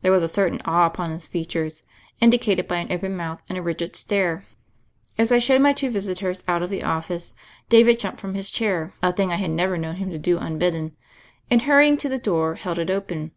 [0.00, 1.82] There was a certain awe upon his features,
[2.22, 4.46] indi cated by an open mouth and a rigid stare.
[5.18, 7.34] As I showed my two visitors out of the office,
[7.68, 10.96] David jumped from his chair— a thing I had never known him to do unbidden—
[11.50, 13.32] and hurrymg to the door held it open.